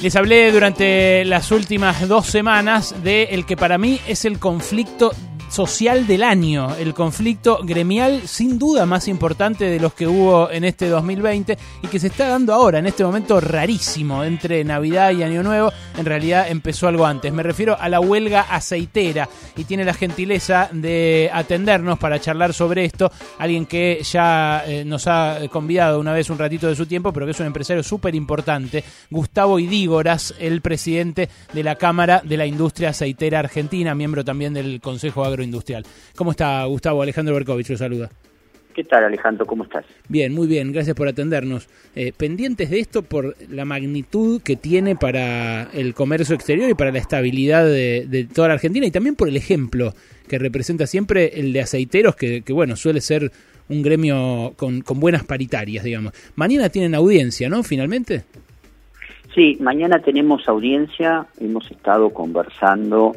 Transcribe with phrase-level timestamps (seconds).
[0.00, 5.10] Les hablé durante las últimas dos semanas de el que para mí es el conflicto
[5.48, 10.64] social del año, el conflicto gremial sin duda más importante de los que hubo en
[10.64, 15.22] este 2020 y que se está dando ahora, en este momento rarísimo, entre Navidad y
[15.22, 15.72] Año Nuevo.
[15.96, 17.32] En realidad empezó algo antes.
[17.32, 22.84] Me refiero a la huelga aceitera y tiene la gentileza de atendernos para charlar sobre
[22.84, 23.10] esto.
[23.38, 27.26] Alguien que ya eh, nos ha convidado una vez un ratito de su tiempo, pero
[27.26, 32.46] que es un empresario súper importante, Gustavo Idígoras, el presidente de la Cámara de la
[32.46, 35.84] Industria Aceitera Argentina, miembro también del Consejo Agro Industrial.
[36.16, 37.02] ¿Cómo está Gustavo?
[37.02, 38.10] Alejandro Berkovich lo saluda.
[38.78, 39.44] ¿Qué tal Alejandro?
[39.44, 39.84] ¿Cómo estás?
[40.08, 41.68] Bien, muy bien, gracias por atendernos.
[41.96, 46.92] Eh, pendientes de esto por la magnitud que tiene para el comercio exterior y para
[46.92, 49.94] la estabilidad de, toda la Argentina y también por el ejemplo
[50.28, 53.32] que representa siempre el de aceiteros, que, bueno, suele ser
[53.68, 56.12] un gremio con, con buenas paritarias, digamos.
[56.36, 57.64] Mañana tienen audiencia, ¿no?
[57.64, 58.22] Finalmente.
[59.34, 63.16] Sí, mañana tenemos audiencia, hemos estado conversando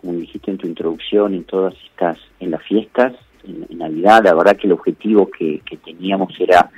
[0.00, 4.56] como dijiste en tu introducción, en todas estas, en las fiestas, en, Navidad, la verdad
[4.56, 6.70] que el objetivo que, teníamos era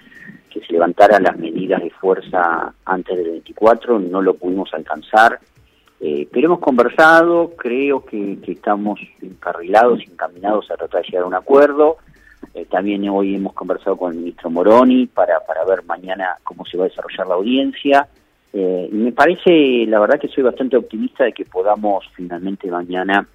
[0.48, 5.38] que se levantaran las medidas de fuerza antes del 24, no lo pudimos alcanzar,
[6.00, 11.34] eh, pero hemos conversado, creo que, estamos encarrilados, encaminados a tratar de llegar a un
[11.34, 11.98] acuerdo.
[12.54, 16.78] Eh, también hoy hemos conversado con el ministro Moroni para, para ver mañana cómo se
[16.78, 18.08] va a desarrollar la audiencia.
[18.52, 23.26] Eh, me parece, la verdad que soy bastante optimista de que podamos finalmente mañana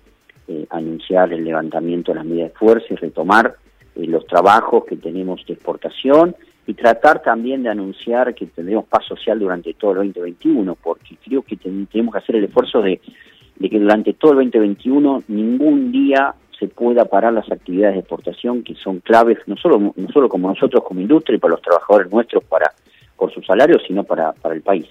[0.47, 3.55] eh, anunciar el levantamiento de las medidas de fuerza y retomar
[3.95, 6.36] eh, los trabajos que tenemos de exportación
[6.67, 11.43] y tratar también de anunciar que tendremos paz social durante todo el 2021, porque creo
[11.43, 12.99] que tenemos que hacer el esfuerzo de,
[13.59, 18.75] que durante todo el 2021 ningún día se pueda parar las actividades de exportación que
[18.75, 22.43] son claves no solo no solo como nosotros como industria y para los trabajadores nuestros
[22.45, 22.71] para
[23.17, 24.88] por sus salarios, sino para, para el país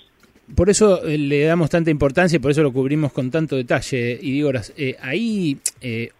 [0.55, 4.19] por eso eh, le damos tanta importancia y por eso lo cubrimos con tanto detalle.
[4.21, 6.11] Digo, eh, ahí, eh,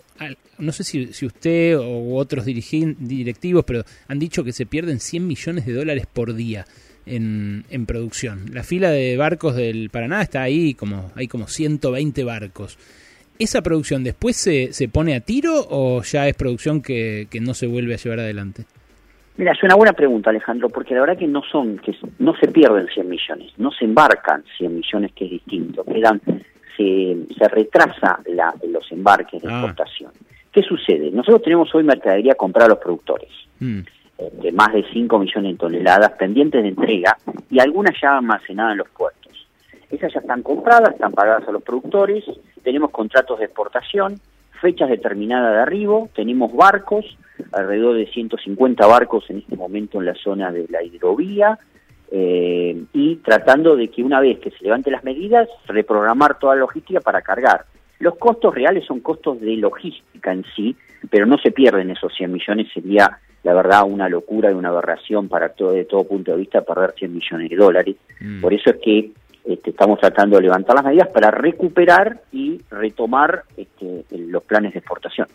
[0.59, 5.27] no sé si, si, usted o otros directivos, pero han dicho que se pierden 100
[5.27, 6.67] millones de dólares por día
[7.07, 8.51] en, en producción.
[8.53, 12.79] La fila de barcos del Paraná está ahí, como hay como 120 barcos.
[13.39, 17.53] ¿Esa producción después se, se pone a tiro o ya es producción que, que no
[17.53, 18.65] se vuelve a llevar adelante?
[19.37, 22.49] Mira, es una buena pregunta, Alejandro, porque la verdad que no son, que no se
[22.49, 26.21] pierden 100 millones, no se embarcan 100 millones, que es distinto, quedan,
[26.77, 29.59] se, se retrasa la, los embarques de ah.
[29.59, 30.13] exportación.
[30.53, 31.11] ¿Qué sucede?
[31.11, 33.81] Nosotros tenemos hoy mercadería comprada a los productores, mm.
[34.19, 37.17] eh, de más de 5 millones de toneladas pendientes de entrega
[37.51, 39.49] y algunas ya almacenadas en los puertos.
[39.91, 42.25] Esas ya están compradas, están pagadas a los productores,
[42.63, 44.21] tenemos contratos de exportación,
[44.65, 47.05] fechas determinadas de arribo, tenemos barcos,
[47.53, 51.59] alrededor de 150 barcos en este momento en la zona de la hidrovía,
[52.11, 56.61] eh, y tratando de que una vez que se levanten las medidas, reprogramar toda la
[56.61, 57.67] logística para cargar.
[57.99, 60.75] Los costos reales son costos de logística en sí,
[61.11, 65.29] pero no se pierden esos 100 millones, sería la verdad una locura y una aberración
[65.29, 67.97] para todo, de todo punto de vista perder 100 millones de dólares.
[68.19, 68.41] Mm.
[68.41, 69.11] Por eso es que
[69.45, 74.79] este, estamos tratando de levantar las medidas para recuperar y retomar este, los planes de
[74.79, 75.29] exportación.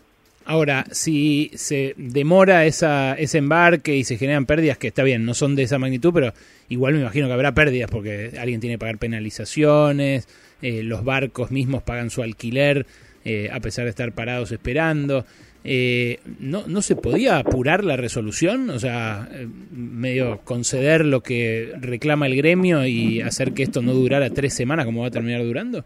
[0.46, 5.34] Ahora, si se demora esa, ese embarque y se generan pérdidas, que está bien, no
[5.34, 6.32] son de esa magnitud, pero
[6.68, 10.26] igual me imagino que habrá pérdidas porque alguien tiene que pagar penalizaciones,
[10.60, 12.86] eh, los barcos mismos pagan su alquiler
[13.24, 15.24] eh, a pesar de estar parados esperando.
[15.62, 18.70] Eh, ¿no, ¿No se podía apurar la resolución?
[18.70, 23.92] O sea, eh, medio conceder lo que reclama el gremio y hacer que esto no
[23.92, 25.84] durara tres semanas como va a terminar durando?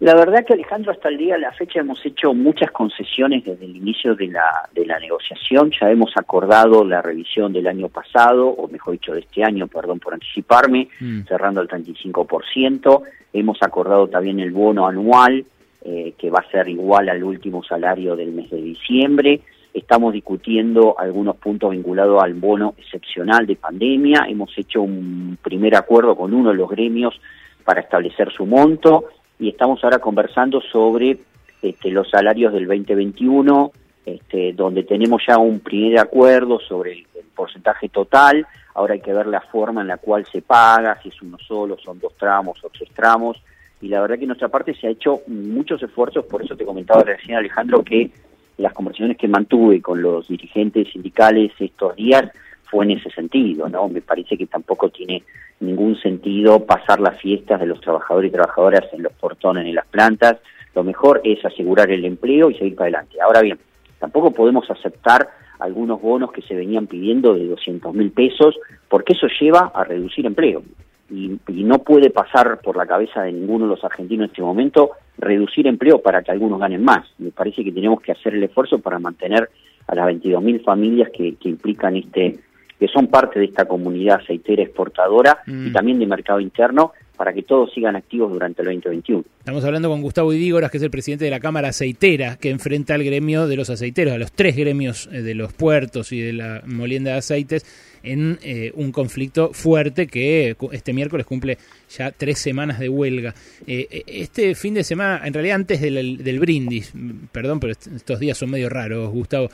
[0.00, 3.64] La verdad que Alejandro, hasta el día de la fecha hemos hecho muchas concesiones desde
[3.64, 5.70] el inicio de la, de la negociación.
[5.80, 10.00] Ya hemos acordado la revisión del año pasado, o mejor dicho, de este año, perdón
[10.00, 11.22] por anticiparme, mm.
[11.28, 13.02] cerrando al 35%.
[13.32, 15.44] Hemos acordado también el bono anual
[15.82, 19.40] eh, que va a ser igual al último salario del mes de diciembre.
[19.72, 24.26] Estamos discutiendo algunos puntos vinculados al bono excepcional de pandemia.
[24.28, 27.18] Hemos hecho un primer acuerdo con uno de los gremios
[27.64, 29.06] para establecer su monto
[29.38, 31.18] y estamos ahora conversando sobre
[31.62, 33.72] este, los salarios del 2021,
[34.04, 38.46] este, donde tenemos ya un primer acuerdo sobre el, porcentaje total.
[38.74, 41.78] Ahora hay que ver la forma en la cual se paga, si es uno solo,
[41.78, 43.42] son dos tramos o tres tramos
[43.80, 47.02] y la verdad que nuestra parte se ha hecho muchos esfuerzos, por eso te comentaba
[47.02, 48.10] recién Alejandro que
[48.58, 52.30] las conversaciones que mantuve con los dirigentes sindicales estos días
[52.64, 53.88] fue en ese sentido, ¿no?
[53.88, 55.24] Me parece que tampoco tiene
[55.60, 59.86] ningún sentido pasar las fiestas de los trabajadores y trabajadoras en los portones, en las
[59.86, 60.38] plantas,
[60.74, 63.20] lo mejor es asegurar el empleo y seguir para adelante.
[63.20, 63.58] Ahora bien,
[63.98, 65.28] tampoco podemos aceptar
[65.58, 68.56] algunos bonos que se venían pidiendo de 200 mil pesos,
[68.88, 70.62] porque eso lleva a reducir empleo.
[71.10, 74.90] Y, no puede pasar por la cabeza de ninguno de los argentinos en este momento
[75.18, 77.06] reducir empleo para que algunos ganen más.
[77.18, 79.50] Me parece que tenemos que hacer el esfuerzo para mantener
[79.86, 82.38] a las 22.000 familias que, que implican este
[82.78, 85.72] que son parte de esta comunidad aceitera exportadora y mm.
[85.72, 89.22] también de mercado interno para que todos sigan activos durante el 2021.
[89.50, 92.94] Estamos hablando con Gustavo Idígoras, que es el presidente de la Cámara Aceitera, que enfrenta
[92.94, 96.32] al gremio de los aceiteros, a los tres gremios eh, de los puertos y de
[96.32, 97.66] la molienda de aceites,
[98.04, 101.58] en eh, un conflicto fuerte que este miércoles cumple
[101.90, 103.34] ya tres semanas de huelga.
[103.66, 106.92] Eh, este fin de semana, en realidad antes del, brindis,
[107.32, 109.50] perdón, pero estos días son medio raros, Gustavo,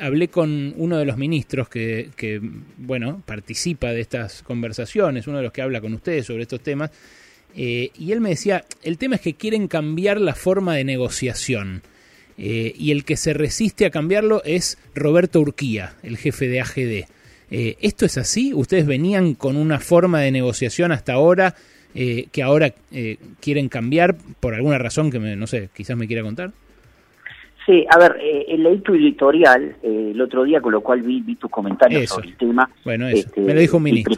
[0.00, 2.42] hablé con uno de los ministros que, que,
[2.76, 6.90] bueno, participa de estas conversaciones, uno de los que habla con ustedes sobre estos temas,
[7.56, 11.82] eh, y él me decía, el tema es que quieren cambiar la forma de negociación.
[12.38, 17.04] Eh, y el que se resiste a cambiarlo es Roberto Urquía, el jefe de AGD.
[17.50, 18.54] Eh, ¿Esto es así?
[18.54, 21.54] ¿Ustedes venían con una forma de negociación hasta ahora
[21.92, 22.72] que ahora
[23.40, 26.52] quieren cambiar por alguna razón que, me, no sé, quizás me quiera contar?
[27.66, 28.16] Sí, a ver,
[28.46, 32.28] el leí tu editorial el otro día, con lo cual vi, vi tus comentarios sobre
[32.28, 32.70] el tema.
[32.84, 33.26] Bueno, eso.
[33.26, 34.14] Este, me lo dijo un ministro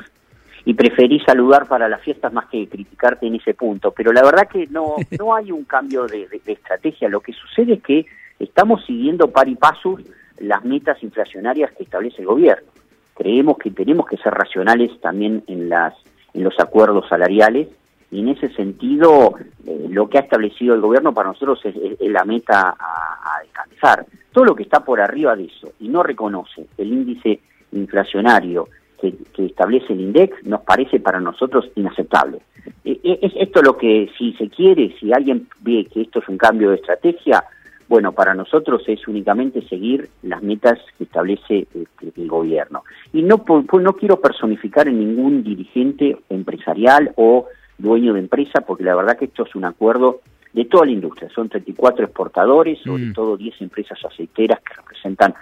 [0.64, 3.90] y preferí saludar para las fiestas más que criticarte en ese punto.
[3.90, 7.08] Pero la verdad que no, no hay un cambio de, estrategia.
[7.08, 8.06] Lo que sucede es que
[8.38, 9.98] estamos siguiendo par y paso
[10.38, 12.68] las metas inflacionarias que establece el gobierno.
[13.14, 15.94] Creemos que tenemos que ser racionales también en, las,
[16.32, 17.68] en los acuerdos salariales
[18.10, 19.34] y en ese sentido
[19.66, 24.06] eh, lo que ha establecido el gobierno para nosotros es, la meta a, a alcanzar.
[24.32, 27.40] Todo lo que está por arriba de eso y no reconoce el índice
[27.72, 28.68] inflacionario
[29.10, 32.38] que, establece el INDEX nos parece para nosotros inaceptable.
[32.84, 36.28] E, e, es esto lo que, si se quiere, si alguien ve que esto es
[36.28, 37.44] un cambio de estrategia,
[37.88, 42.84] bueno, para nosotros es únicamente seguir las metas que establece este, el, gobierno.
[43.12, 48.94] Y no, no quiero personificar en ningún dirigente empresarial o dueño de empresa, porque la
[48.94, 50.20] verdad que esto es un acuerdo
[50.52, 51.28] de toda la industria.
[51.34, 53.12] Son 34 exportadores, sobre mm.
[53.12, 55.34] todo 10 empresas aceiteras que representan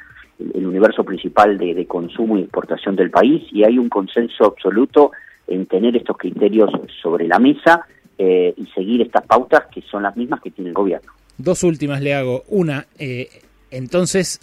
[0.54, 5.12] el, universo principal de, consumo y exportación del país y hay un consenso absoluto
[5.46, 6.70] en tener estos criterios
[7.02, 7.84] sobre la mesa
[8.18, 11.12] eh, y seguir estas pautas que son las mismas que tiene el gobierno.
[11.38, 12.44] Dos últimas le hago.
[12.48, 13.28] Una, eh,
[13.70, 14.40] entonces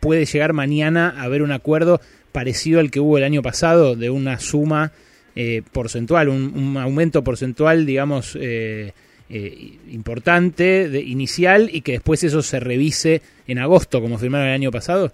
[0.00, 2.00] puede llegar mañana a haber un acuerdo
[2.32, 4.92] parecido al que hubo el año pasado de una suma
[5.36, 8.36] eh, porcentual, un, aumento porcentual, digamos,
[9.88, 14.70] importante, de, inicial, y que después eso se revise en agosto, como firmaron el año
[14.70, 15.12] pasado?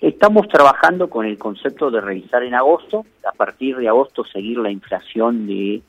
[0.00, 4.70] Estamos trabajando con el concepto de revisar en agosto, a partir de agosto seguir la
[4.70, 5.80] inflación de,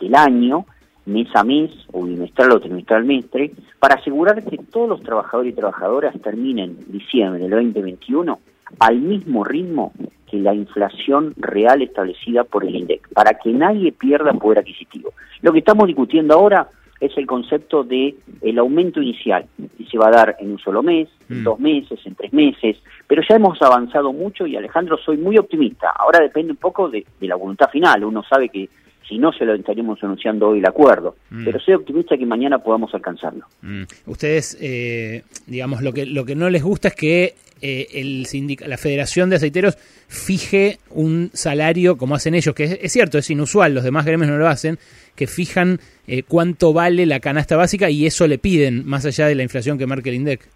[0.00, 0.66] del año,
[1.06, 6.20] mes a mes, o bimestral o trimestralmente, para asegurar que todos los trabajadores y trabajadoras
[6.20, 8.38] terminen diciembre del 2021
[8.80, 9.92] al mismo ritmo
[10.28, 15.12] que la inflación real establecida por el INDEC, para que nadie pierda poder adquisitivo.
[15.42, 16.68] Lo que estamos discutiendo ahora
[17.00, 19.46] es el concepto de el aumento inicial,
[19.78, 21.44] y se va a dar en un solo mes, en mm.
[21.44, 25.90] dos meses, en tres meses, pero ya hemos avanzado mucho y Alejandro, soy muy optimista.
[25.90, 28.68] Ahora depende un poco de, la voluntad final, uno sabe que
[29.08, 31.44] si no se lo estaríamos anunciando hoy el acuerdo, mm.
[31.44, 33.46] pero soy optimista que mañana podamos alcanzarlo.
[33.62, 33.84] Mm.
[34.06, 38.26] Ustedes, eh, digamos, lo que, lo que no les gusta es que eh, el
[38.66, 39.76] la Federación de Aceiteros
[40.08, 44.38] fije un salario como hacen ellos, que es, cierto, es inusual, los demás gremios no
[44.38, 44.78] lo hacen,
[45.16, 49.34] que fijan eh, cuánto vale la canasta básica y eso le piden, más allá de
[49.34, 50.48] la inflación que marque el INDEC.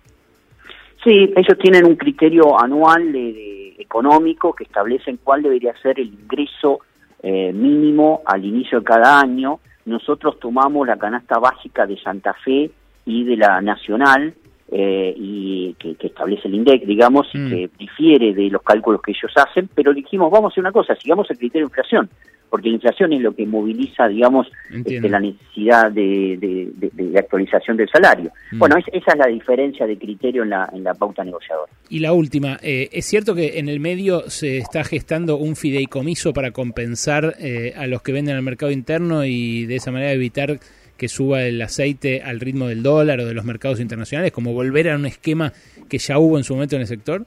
[1.05, 6.81] Sí, ellos tienen un criterio anual de, económico que establecen cuál debería ser el ingreso
[7.23, 9.61] eh, mínimo al inicio de cada año.
[9.85, 12.71] Nosotros tomamos la canasta básica de Santa Fe
[13.05, 14.35] y de la Nacional,
[14.75, 17.51] eh, y que, establece el INDEC, digamos, mm.
[17.51, 20.95] que difiere de los cálculos que ellos hacen, pero dijimos, vamos a hacer una cosa,
[20.97, 22.09] sigamos el criterio de inflación,
[22.49, 26.71] porque la inflación es lo que moviliza, digamos, este, la necesidad de,
[27.19, 28.31] actualización del salario.
[28.53, 28.59] Mm.
[28.59, 31.71] Bueno, esa es la diferencia de criterio en la, en la pauta negociadora.
[31.91, 36.33] Y la última, eh, ¿es cierto que en el medio se está gestando un fideicomiso
[36.33, 40.59] para compensar eh, a los que venden al mercado interno y de esa manera evitar
[41.03, 44.89] que suba el aceite al ritmo del dólar o de los mercados internacionales, como volver
[44.89, 45.53] a un esquema
[45.89, 47.27] que ya hubo en su momento en el sector?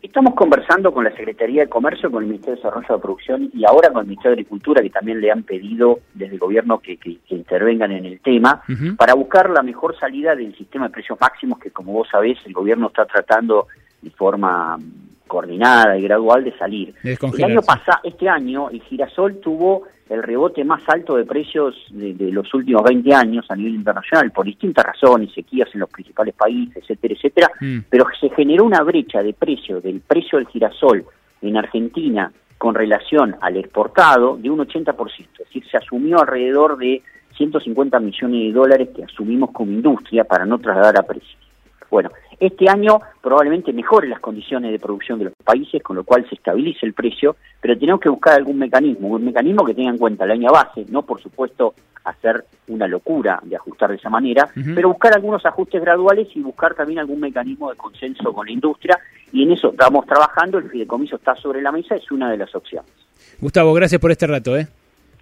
[0.00, 3.64] Estamos conversando con la Secretaría de Comercio, con el Ministerio de Desarrollo de Producción y
[3.64, 6.96] ahora con el Ministerio de Agricultura, que también le han pedido desde el gobierno que,
[7.30, 8.62] intervengan en el tema,
[8.96, 12.52] para buscar la mejor salida del sistema de precios máximos que, como vos sabés, el
[12.52, 13.66] gobierno está tratando
[14.02, 14.78] de forma
[15.28, 16.94] coordinada y gradual de salir.
[17.04, 22.32] el año pasado, este año, el girasol tuvo el rebote más alto de precios de,
[22.32, 26.76] los últimos 20 años a nivel internacional, por distintas razones, sequías en los principales países,
[26.82, 27.78] etcétera, etcétera, mm.
[27.90, 31.04] pero se generó una brecha de precio del precio del girasol
[31.42, 37.02] en Argentina con relación al exportado de un 80%, es decir, se asumió alrededor de
[37.36, 41.38] 150 millones de dólares que asumimos como industria para no trasladar a precios.
[41.90, 46.26] Bueno, este año probablemente mejore las condiciones de producción de los países, con lo cual
[46.28, 49.98] se estabilice el precio, pero tenemos que buscar algún mecanismo, un mecanismo que tenga en
[49.98, 54.48] cuenta la año base, no por supuesto hacer una locura de ajustar de esa manera,
[54.74, 58.98] pero buscar algunos ajustes graduales y buscar también algún mecanismo de consenso con la industria,
[59.32, 62.54] y en eso estamos trabajando, el fideicomiso está sobre la mesa, es una de las
[62.54, 62.90] opciones.
[63.40, 64.56] Gustavo, gracias por este rato.
[64.56, 64.68] ¿eh?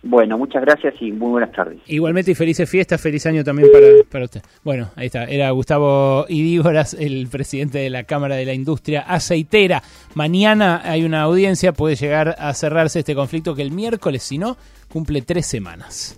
[0.09, 1.79] Bueno, muchas gracias y muy buenas tardes.
[1.87, 4.41] Igualmente y felices fiestas, feliz año también para, para usted.
[4.63, 9.83] Bueno, ahí está, era Gustavo Idígoras, el presidente de la Cámara de la Industria Aceitera.
[10.15, 14.57] Mañana hay una audiencia, puede llegar a cerrarse este conflicto que el miércoles, si no,
[14.89, 16.15] cumple tres semanas.